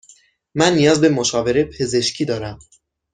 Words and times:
من 0.55 0.73
نیاز 0.75 1.01
به 1.01 1.09
مشاوره 1.09 1.63
پزشکی 1.63 2.25
دارم. 2.25 2.59